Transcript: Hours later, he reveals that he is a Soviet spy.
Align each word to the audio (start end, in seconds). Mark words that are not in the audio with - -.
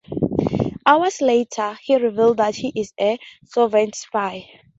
Hours 0.87 1.21
later, 1.21 1.77
he 1.83 1.95
reveals 1.95 2.37
that 2.37 2.55
he 2.55 2.73
is 2.75 2.91
a 2.99 3.19
Soviet 3.45 3.93
spy. 3.93 4.49